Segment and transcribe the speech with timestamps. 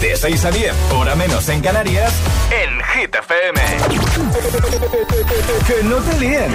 [0.00, 2.12] De 6 a 10, hora menos en Canarias,
[2.50, 3.60] en Hit FM.
[5.66, 6.50] Que no te líen.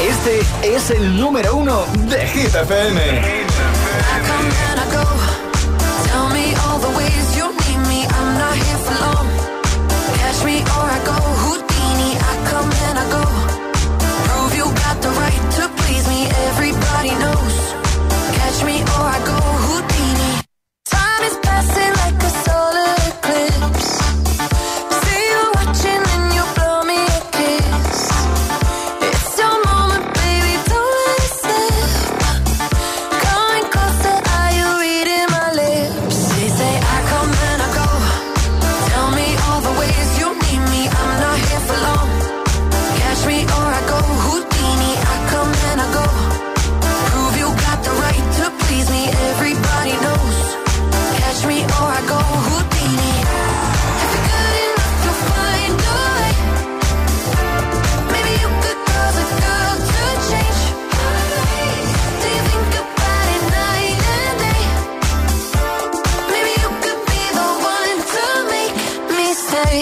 [0.00, 0.40] Este
[0.76, 3.44] es el número uno de Hit FM.
[15.24, 16.20] Right to please me.
[16.48, 17.56] Everybody knows.
[18.38, 19.43] Catch me or I go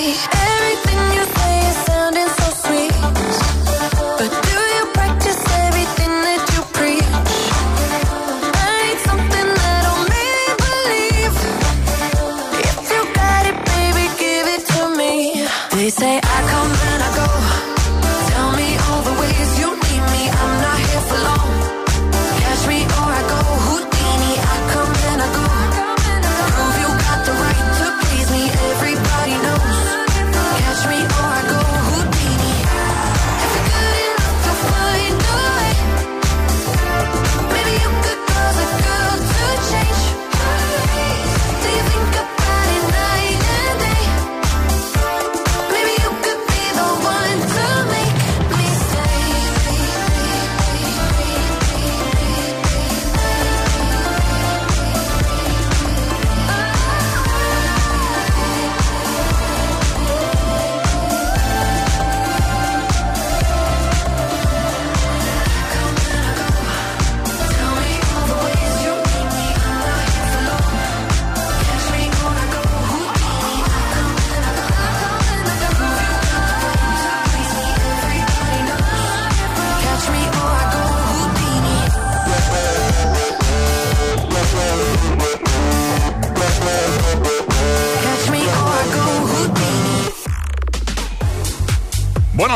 [0.05, 1.42] Everything you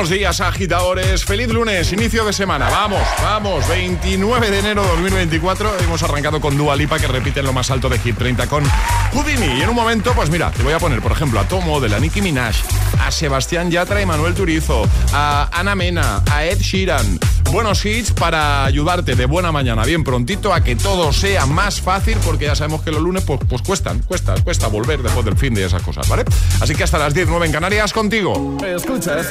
[0.06, 1.24] Buenos días, agitadores.
[1.24, 2.70] Feliz lunes, inicio de semana.
[2.70, 3.66] Vamos, vamos.
[3.66, 5.80] 29 de enero de 2024.
[5.80, 8.62] Hemos arrancado con Dua Lipa, que repite en lo más alto de Hit 30 con
[9.12, 9.58] Houdini.
[9.58, 11.88] Y en un momento, pues mira, te voy a poner, por ejemplo, a Tomo de
[11.88, 12.54] la Nicki Minaj,
[13.00, 17.18] a Sebastián Yatra y Manuel Turizo, a Ana Mena, a Ed Sheeran.
[17.52, 22.18] Buenos hits para ayudarte de buena mañana, bien prontito, a que todo sea más fácil,
[22.24, 25.54] porque ya sabemos que los lunes, pues, pues cuestan, cuesta, cuesta volver después del fin
[25.54, 26.24] de esas cosas, ¿vale?
[26.60, 28.58] Así que hasta las 10, 9 en Canarias, contigo.
[28.64, 29.28] Escuchas.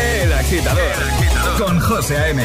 [0.00, 0.92] El agitador
[1.58, 2.44] con José A.M.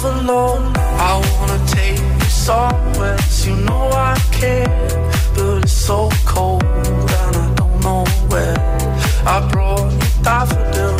[0.00, 4.66] alone I wanna take you somewhere, you know I care,
[5.34, 8.56] but it's so cold and I don't know where.
[9.26, 10.91] I brought you daffodils.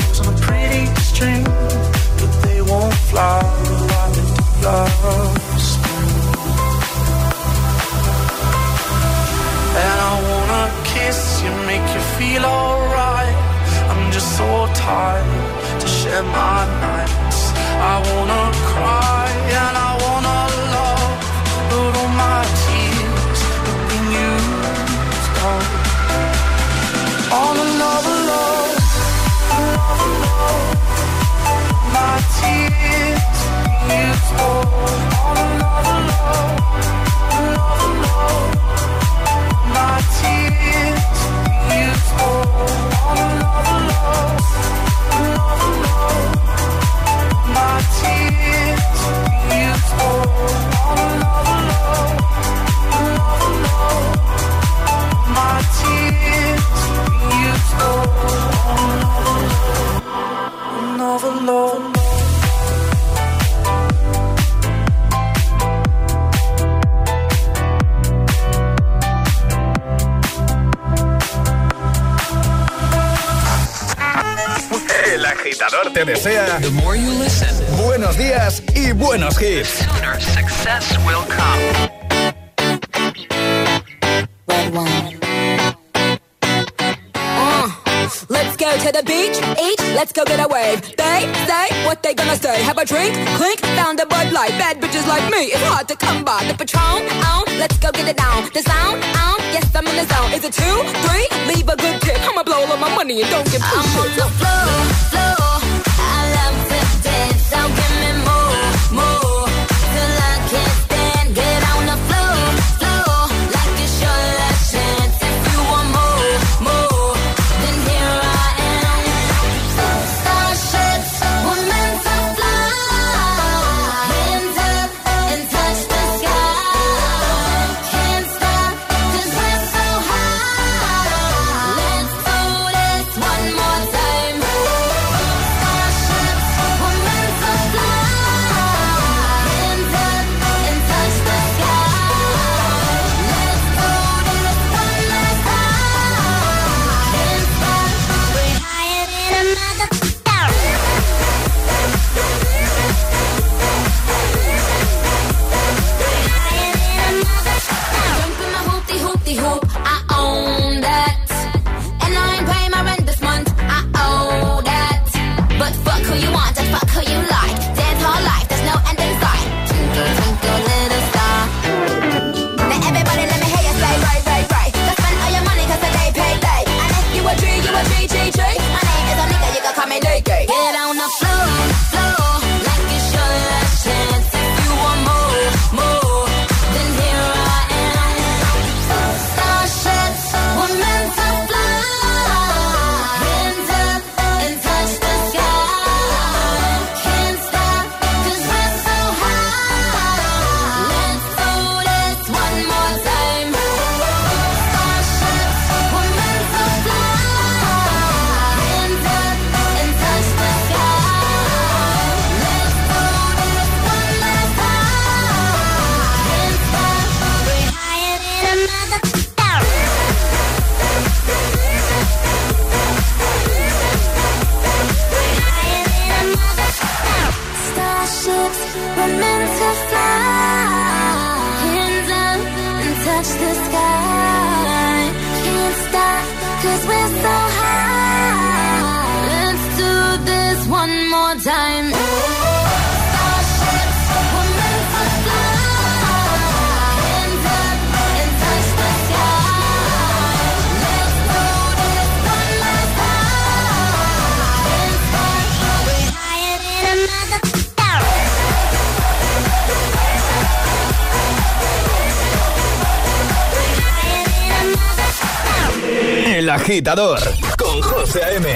[266.54, 267.20] agitador
[267.56, 268.48] con José M.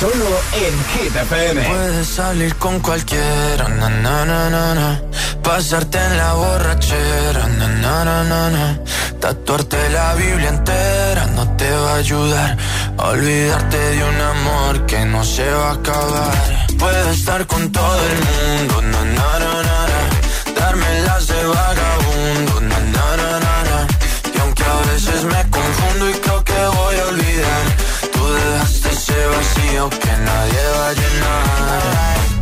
[0.00, 1.62] Solo en Hit FM.
[1.68, 5.00] Puedes salir con cualquiera, na, na,
[5.42, 8.78] pasarte en la borrachera, na,
[9.20, 12.56] tatuarte la Biblia entera no te va a ayudar.
[12.96, 16.66] Olvidarte de un amor que no se va a acabar.
[16.78, 18.82] Puedes estar con todo el mundo,
[20.56, 21.91] darme las de vaga
[29.72, 32.21] vacío que nadie va a llenar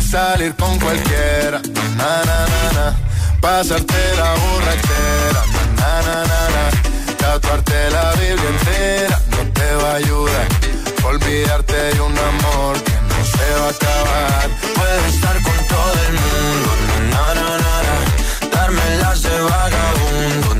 [0.00, 1.60] Salir con cualquiera,
[1.96, 2.96] na, na, na, na.
[3.40, 5.42] Pasarte la borrachera,
[5.78, 7.16] na, na, na, na.
[7.16, 10.48] Tatuarte la Biblia entera no te va a ayudar.
[11.04, 14.48] Olvidarte de un amor que no se va a acabar.
[14.74, 16.70] Puedes estar con todo el mundo,
[17.12, 17.96] na, na, na, na,
[18.56, 20.54] darme las de vagabundo,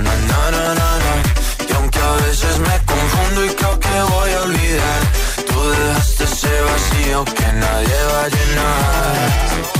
[7.10, 9.79] vacío que nadie va a llenar.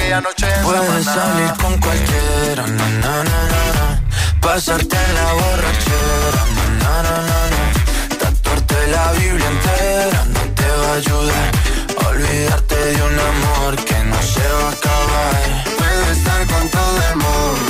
[0.00, 4.02] aquella noche Puedes salir con cualquiera, na, na, na, na, na.
[4.40, 7.62] Pasarte en la borrachera, na, na, na, na, na.
[8.18, 11.50] Tatuarte la Biblia entera no te va a ayudar.
[12.08, 15.64] Olvidarte de un amor que no se va a acabar.
[15.78, 17.69] Puedo estar con todo el mundo,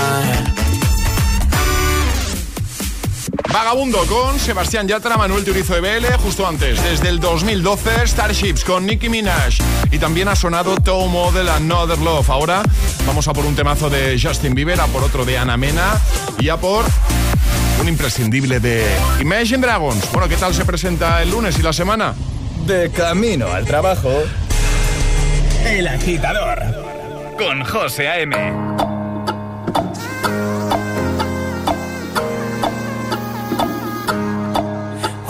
[3.53, 8.85] Vagabundo con Sebastián Yatra, Manuel Turizo de BL, justo antes, desde el 2012, Starships con
[8.85, 9.55] Nicki Minaj.
[9.91, 12.29] Y también ha sonado Toe Model Another Love.
[12.29, 12.63] Ahora
[13.05, 15.99] vamos a por un temazo de Justin Bieber, a por otro de Ana Mena
[16.39, 16.85] y a por
[17.81, 18.85] un imprescindible de
[19.19, 20.09] Imagine Dragons.
[20.11, 22.13] Bueno, ¿qué tal se presenta el lunes y la semana?
[22.65, 24.11] De camino al trabajo.
[25.65, 26.59] El agitador.
[27.37, 29.00] Con José A.M.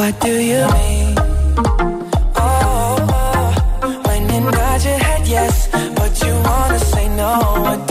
[0.01, 1.13] What do you mean?
[2.35, 4.01] Oh, oh, oh.
[4.07, 7.90] when you nod your head yes, but you wanna say no.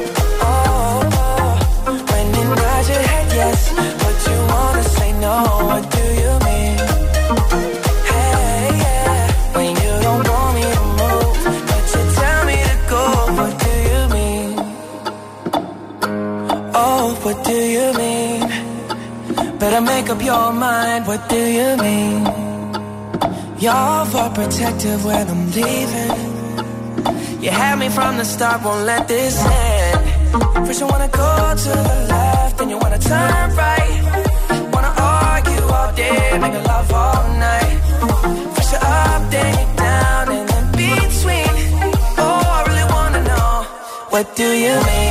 [20.31, 22.21] Your mind, what do you mean?
[23.63, 26.13] You're for protective when I'm leaving.
[27.43, 29.99] You had me from the start, won't let this end.
[30.65, 31.31] First you wanna go
[31.65, 33.99] to the left, then you wanna turn right.
[34.73, 37.77] Wanna argue all day, making love all night.
[38.55, 41.53] First you're up, then you're down, and in between.
[42.23, 43.51] Oh, I really wanna know,
[44.13, 45.10] what do you mean?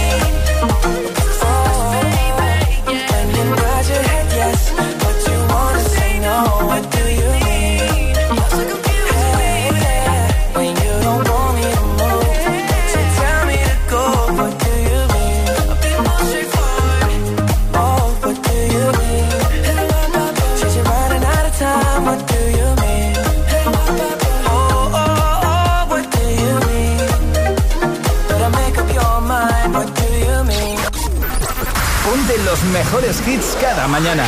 [32.91, 34.25] mejores hits cada mañana.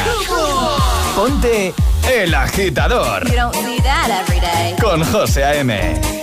[1.15, 1.74] Ponte
[2.10, 3.24] El Agitador.
[4.79, 6.22] Con José A.M.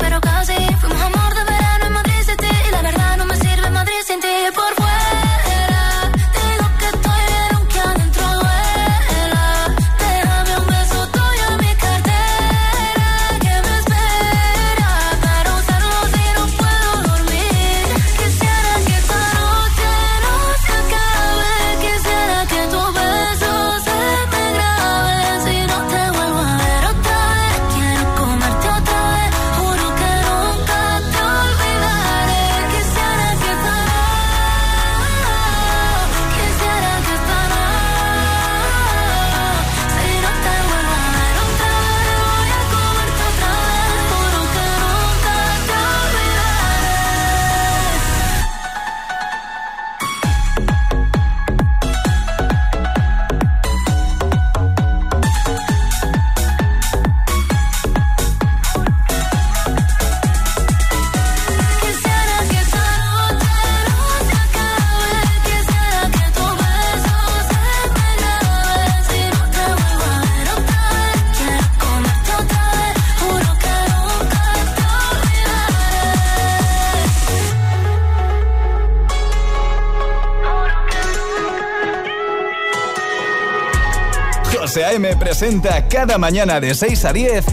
[85.41, 87.45] presenta cada mañana de 6 a 10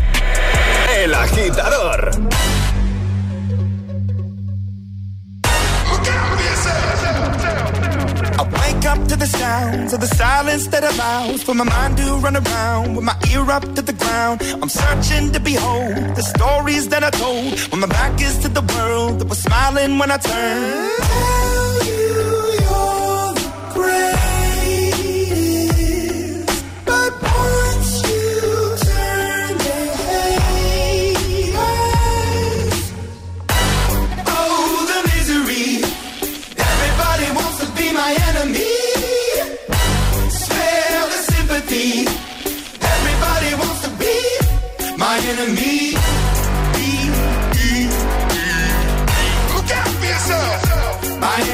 [0.98, 2.10] El Agitador.
[8.36, 12.18] I wake up to the sounds of the silence that allows for my mind to
[12.18, 14.42] run around with my ear up to the ground.
[14.60, 18.64] I'm searching to behold the stories that I told when my back is to the
[18.74, 21.57] world that was smiling when I turned.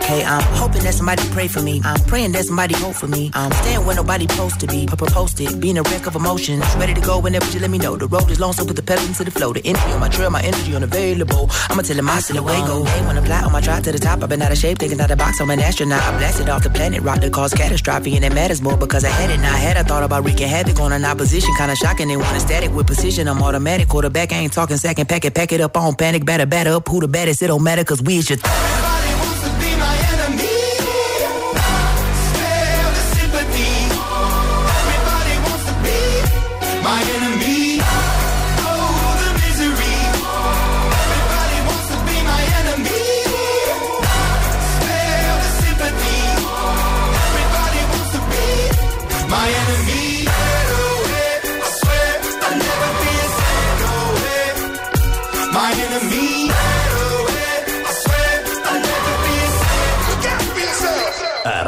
[0.00, 1.82] Okay, I'm hoping that somebody pray for me.
[1.84, 3.30] I'm praying that somebody hope for me.
[3.34, 4.86] I'm staying where nobody supposed to be.
[4.86, 6.64] Papa posted, being a wreck of emotions.
[6.76, 7.96] Ready to go whenever you let me know.
[7.96, 9.52] The road is long, so put the pedal into the flow.
[9.52, 11.50] The energy on my trail, my energy unavailable.
[11.68, 12.84] I'ma tell him I still go.
[12.84, 14.78] Hey, when I fly on my drive to the top, I've been out of shape,
[14.78, 15.40] thinking out the box.
[15.40, 16.02] I'm an astronaut.
[16.02, 19.10] I blasted off the planet, rock that cause catastrophe, and it matters more because I
[19.10, 19.38] had it.
[19.40, 22.08] Now I had I thought about wreaking havoc on an opposition, kinda shocking.
[22.08, 23.28] They want a static with precision.
[23.28, 24.32] I'm automatic, quarterback.
[24.32, 26.88] I ain't talking second, pack it, pack it up on panic, batter, batter up.
[26.88, 27.42] Who the baddest?
[27.42, 28.38] It don't matter, cause we is your.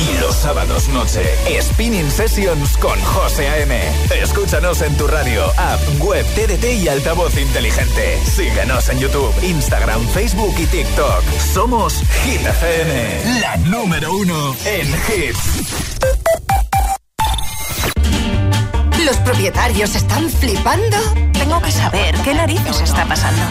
[0.00, 1.22] Y los sábados noche,
[1.60, 3.78] Spinning Sessions con José A.M.
[4.22, 8.18] Escúchanos en tu radio, app, web, TDT y altavoz inteligente.
[8.24, 11.22] Síguenos en YouTube, Instagram, Facebook y TikTok.
[11.52, 16.00] Somos Hit FM, la número uno en hits.
[19.04, 20.96] ¿Los propietarios están flipando?
[21.34, 23.42] Tengo que saber qué narices está pasando.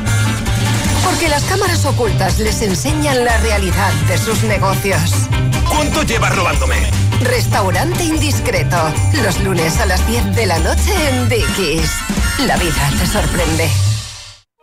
[1.03, 5.29] Porque las cámaras ocultas les enseñan la realidad de sus negocios.
[5.69, 6.75] ¿Cuánto llevas robándome?
[7.21, 8.77] Restaurante Indiscreto.
[9.23, 11.91] Los lunes a las 10 de la noche en Dickies.
[12.45, 13.69] La vida te sorprende.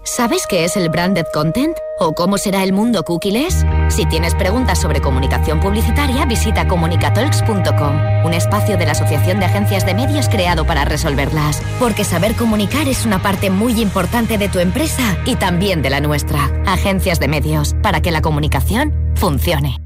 [0.04, 1.76] ¿Sabes qué es el branded content?
[1.98, 3.66] ¿O cómo será el mundo cookies?
[3.88, 9.84] Si tienes preguntas sobre comunicación publicitaria, visita comunicatalks.com, un espacio de la Asociación de Agencias
[9.84, 11.60] de Medios creado para resolverlas.
[11.78, 16.00] Porque saber comunicar es una parte muy importante de tu empresa y también de la
[16.00, 16.50] nuestra.
[16.66, 19.85] Agencias de Medios, para que la comunicación funcione.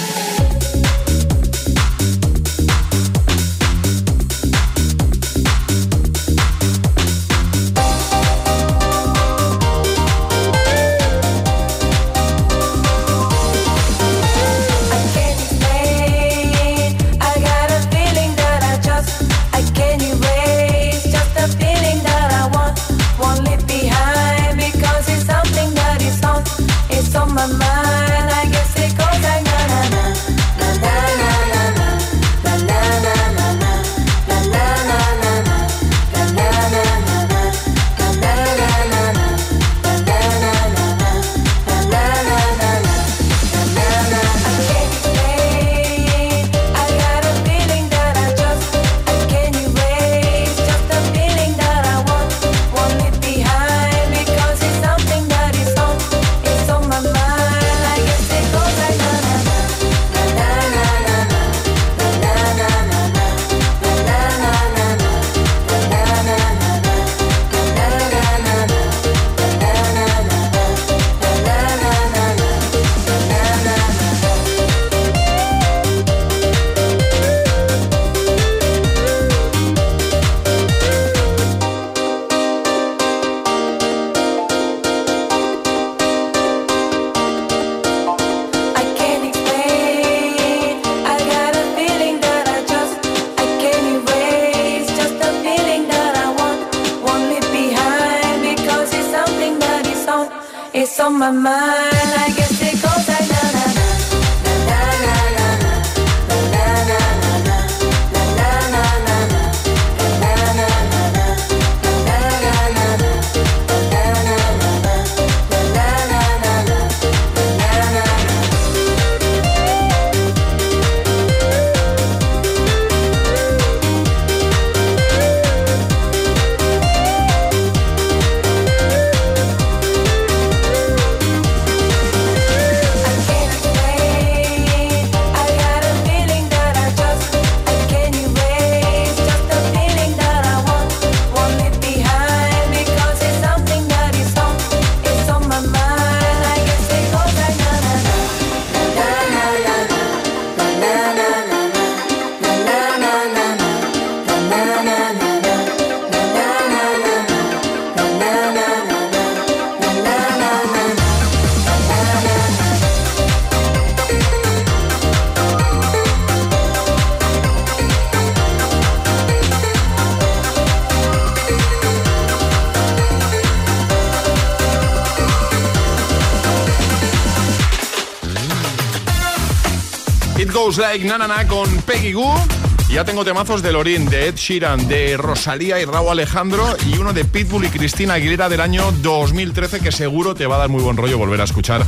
[180.77, 182.60] Like Na Na Na con Peggy Goo.
[182.91, 187.13] Ya tengo temazos de Lorin, de Ed Sheeran, de Rosalía y Raúl Alejandro y uno
[187.13, 190.83] de Pitbull y Cristina Aguilera del año 2013 que seguro te va a dar muy
[190.83, 191.85] buen rollo volver a escuchar.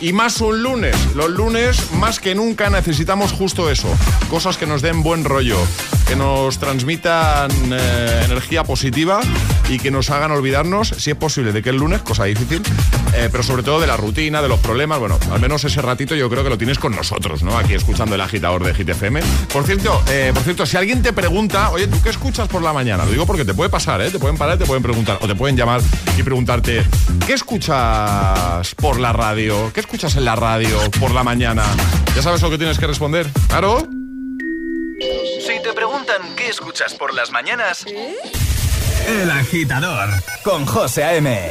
[0.00, 0.96] Y más un lunes.
[1.14, 3.88] Los lunes más que nunca necesitamos justo eso.
[4.30, 5.58] Cosas que nos den buen rollo,
[6.06, 9.20] que nos transmitan eh, energía positiva
[9.68, 12.62] y que nos hagan olvidarnos, si es posible, de que el lunes, cosa difícil,
[13.14, 14.98] eh, pero sobre todo de la rutina, de los problemas.
[14.98, 17.58] Bueno, al menos ese ratito yo creo que lo tienes con nosotros, ¿no?
[17.58, 19.20] Aquí escuchando el agitador de Hit FM.
[19.52, 22.72] Por cierto, eh, por cierto, si alguien te pregunta, oye, ¿tú qué escuchas por la
[22.72, 23.04] mañana?
[23.04, 24.08] Lo digo porque te puede pasar, ¿eh?
[24.08, 25.80] Te pueden parar, te pueden preguntar, o te pueden llamar
[26.16, 26.86] y preguntarte,
[27.26, 29.72] ¿qué escuchas por la radio?
[29.74, 31.64] ¿Qué escuchas en la radio por la mañana?
[32.14, 33.26] ¿Ya sabes lo que tienes que responder?
[33.48, 33.88] ¿Claro?
[35.44, 37.84] Si te preguntan qué escuchas por las mañanas,
[39.08, 40.08] El Agitador
[40.44, 41.50] con José A.M.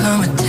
[0.00, 0.39] come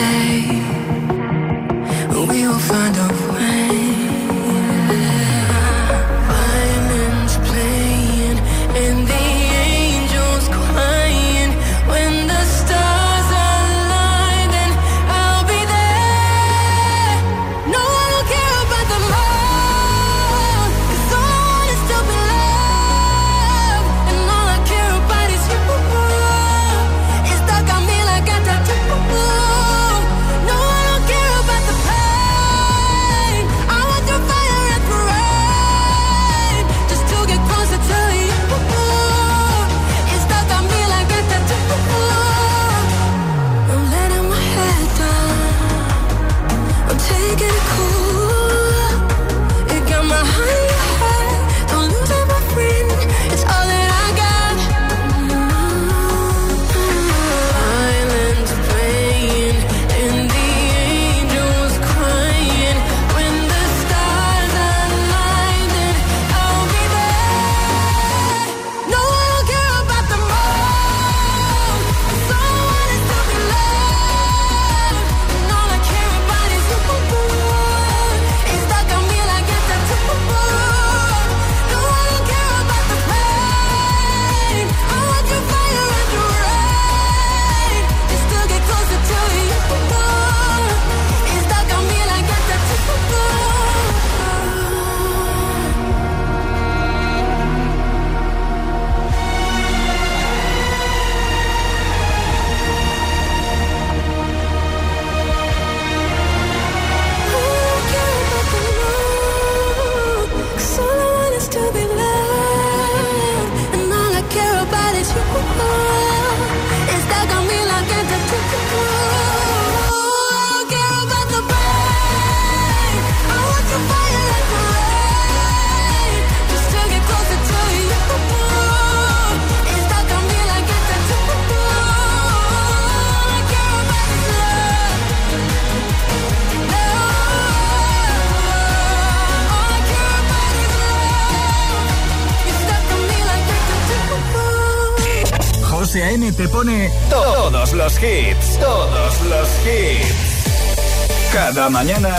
[146.41, 151.31] te pone todos los hits, todos los hits.
[151.31, 152.15] Cada mañana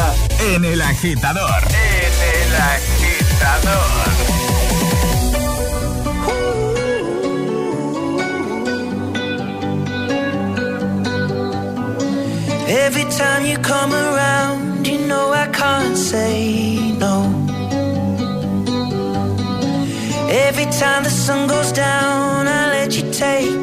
[0.55, 1.63] en El Agitador.
[1.69, 4.03] En El Agitador.
[12.69, 17.25] Every time you come around, you know I can't say no.
[20.31, 23.62] Every time the sun goes down, I let you take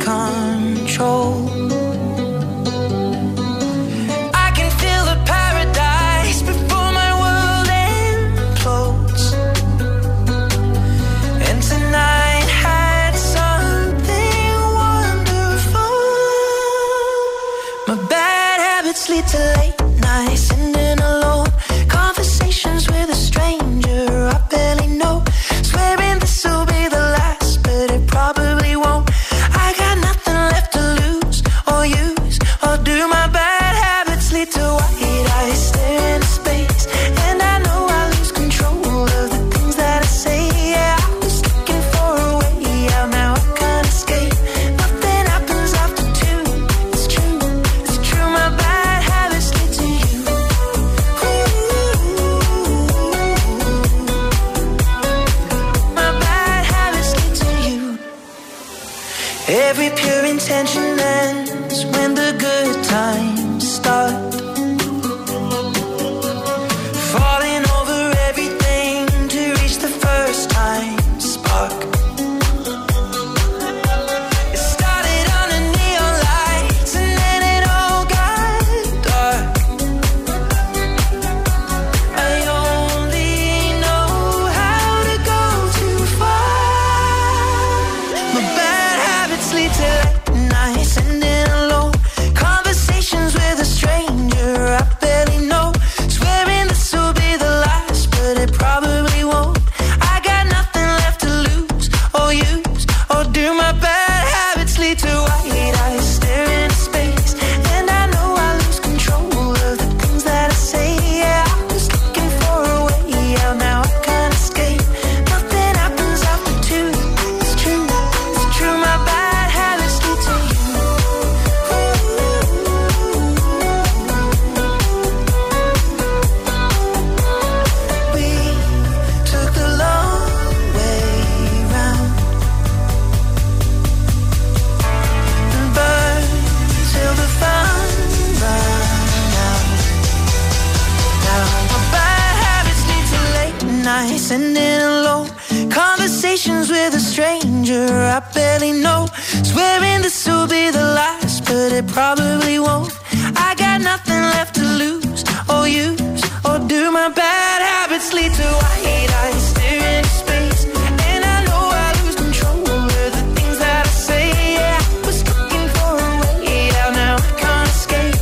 [155.69, 156.91] use or do.
[156.91, 160.65] My bad habits lead to white eyes staring into space,
[161.11, 164.25] and I know I lose control of the things that I say.
[164.57, 168.15] Yeah, I was looking for a way out, now I can't escape.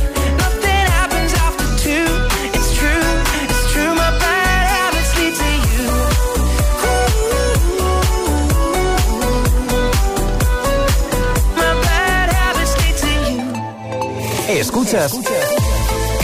[0.44, 2.08] Nothing happens after two.
[2.56, 3.08] It's true,
[3.44, 3.92] it's true.
[4.02, 5.84] My bad habits lead to you.
[11.60, 13.42] My bad habits lead to you.
[14.60, 15.12] Escuchas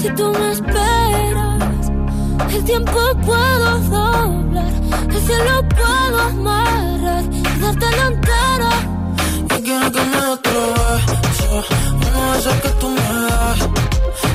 [0.00, 1.90] Si tú me esperas,
[2.54, 4.72] el tiempo puedo doblar,
[5.10, 8.70] el cielo puedo amarrar y darte la entera.
[9.50, 11.64] Yo quiero que me otro beso,
[12.08, 13.60] uno de esos que tú me das.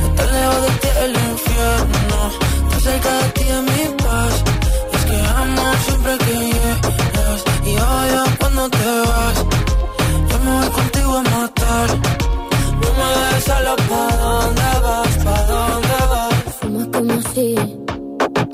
[0.05, 2.19] Estar lejos de ti el infierno,
[2.67, 4.33] estar cerca de ti es mi paz.
[4.93, 9.37] Es que amo siempre que llegas y odio cuando te vas.
[10.29, 11.89] Yo me voy contigo a matar.
[12.81, 13.84] No me dejes solo pa'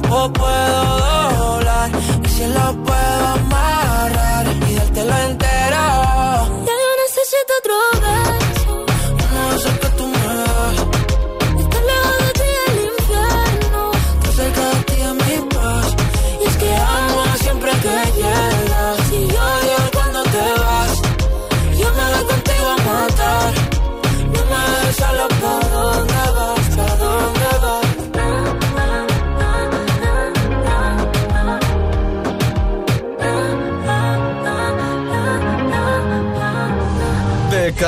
[0.00, 1.90] tiempo puedo doblar
[2.24, 6.13] y si lo puedo amarrar y dártelo entero.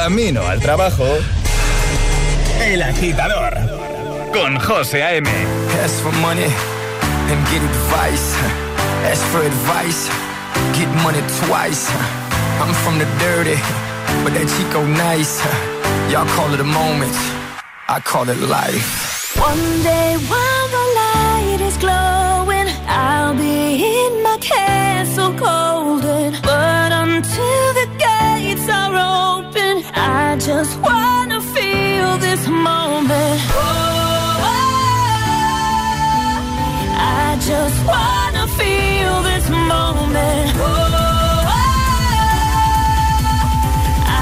[0.07, 1.05] Camino al trabajo.
[2.61, 3.55] El agitador.
[4.33, 5.29] Con José A.M.
[5.83, 8.29] Ask for money and get advice.
[9.11, 10.09] Ask for advice,
[10.79, 11.91] get money twice.
[12.61, 13.59] I'm from the dirty,
[14.23, 15.43] but that Chico nice.
[16.09, 17.17] Y'all call it a moment,
[17.89, 19.35] I call it life.
[19.37, 25.76] One day while the light is glowing, I'll be in my castle golden.
[30.67, 33.41] Just wanna feel this moment.
[33.51, 34.43] Oh,
[37.23, 40.51] I just wanna feel this moment.
[40.59, 41.45] Oh,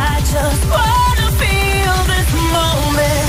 [0.07, 3.29] I just wanna feel this moment.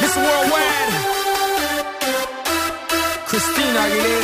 [0.00, 0.92] Miss Worldwide,
[3.28, 4.23] Christina Aguilera.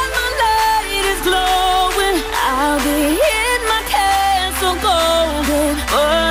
[5.93, 6.30] Oh.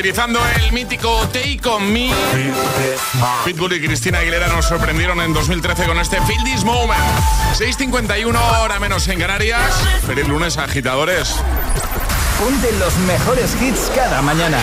[0.00, 2.10] utilizando el mítico Take On Me.
[3.44, 6.98] Pitbull y Cristina Aguilera nos sorprendieron en 2013 con este Feel This Moment.
[7.54, 9.74] 6.51 hora menos en Canarias.
[10.06, 11.36] Feliz lunes, agitadores.
[12.38, 14.58] Ponte los mejores hits cada mañana.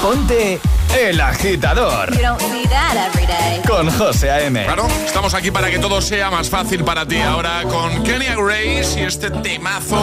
[0.00, 0.58] Ponte
[0.96, 2.14] El Agitador.
[2.14, 3.60] You don't see that every day.
[3.66, 4.64] Con José A.M.
[4.64, 7.18] Claro, estamos aquí para que todo sea más fácil para ti.
[7.18, 9.98] Ahora con Kenya Grace y este temazo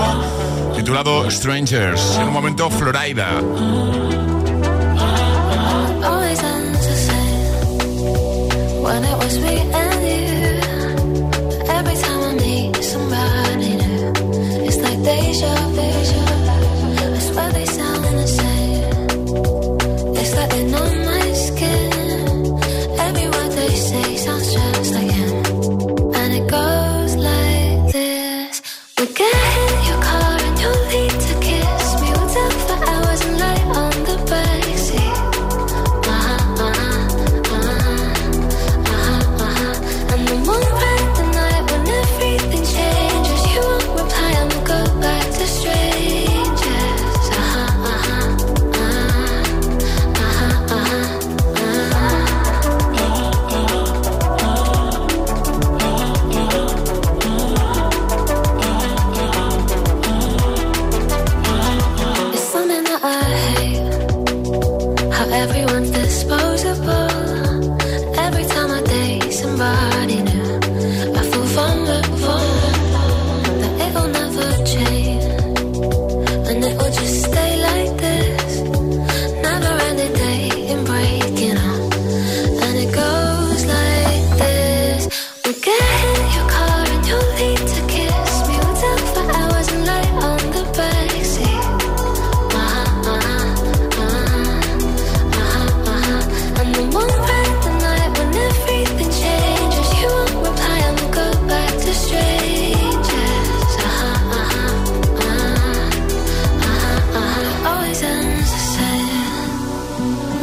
[0.76, 2.18] titulado Strangers.
[2.18, 3.40] En un momento, Florida.
[6.04, 10.60] Always ends the same when it was me and you.
[11.70, 16.21] Every time I meet somebody new, it's like deja vu.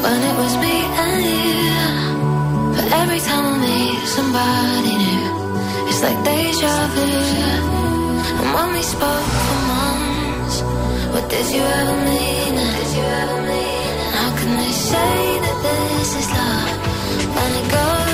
[0.02, 1.76] When it was me and you.
[2.76, 5.26] But every time I meet somebody new,
[5.88, 7.08] it's like deja vu.
[8.40, 10.56] And when we spoke for months,
[11.12, 12.54] what did you ever mean?
[12.78, 13.94] Did you ever mean?
[14.18, 16.78] How can they say that this is love
[17.36, 18.07] when it goes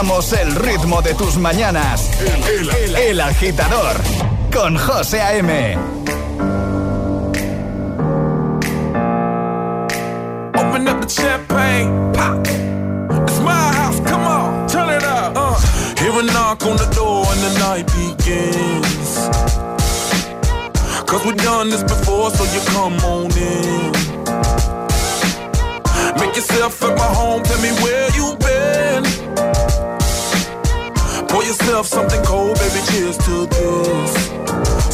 [0.00, 2.08] Marcamos el ritmo de tus mañanas.
[2.96, 3.96] El, agitador.
[4.50, 5.76] Con José A.M.
[10.54, 12.46] Open up the champagne, pop.
[13.28, 15.36] It's my house, come on, turn it up.
[15.36, 15.58] Uh.
[15.98, 19.28] Hear a knock on the door and the night begins.
[21.06, 23.92] Cause we've done this before, so you come on in.
[26.18, 29.29] Make yourself at my home, tell me where you been.
[31.40, 34.12] Pour yourself something cold, baby, cheers to this.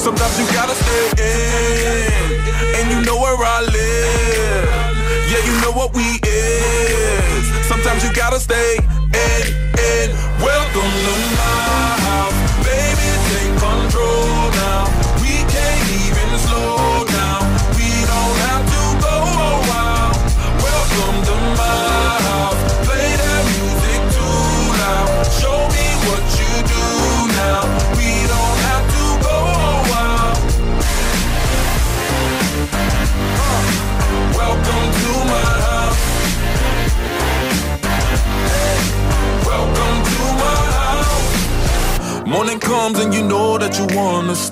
[0.00, 2.38] Sometimes you gotta stay in,
[2.76, 4.68] and you know where I live.
[5.26, 7.66] Yeah, you know what we is.
[7.66, 8.78] Sometimes you gotta stay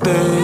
[0.07, 0.44] wanna